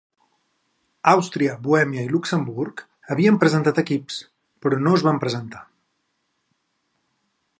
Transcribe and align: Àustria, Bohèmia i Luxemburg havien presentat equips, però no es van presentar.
Àustria, 1.09 1.57
Bohèmia 1.67 2.05
i 2.05 2.09
Luxemburg 2.13 2.81
havien 3.15 3.37
presentat 3.45 3.83
equips, 3.83 4.19
però 4.67 4.81
no 4.87 4.97
es 5.01 5.07
van 5.09 5.23
presentar. 5.27 5.63